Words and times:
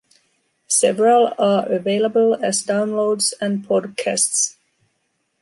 Several 0.65 1.31
are 1.37 1.71
available 1.71 2.35
as 2.43 2.65
downloads 2.65 3.33
and 3.39 3.63
podcasts. 3.63 4.55